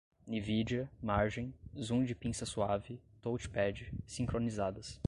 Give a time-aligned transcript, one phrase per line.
[0.27, 4.99] nvidia, margem, zoom de pinça suave, touchpad, sincronizadas